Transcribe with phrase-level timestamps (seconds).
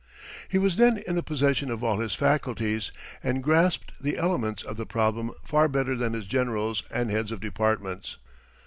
[0.49, 2.91] He was then in the possession of all his faculties
[3.23, 7.39] and grasped the elements of the problem far better than his generals and heads of
[7.39, 8.17] departments.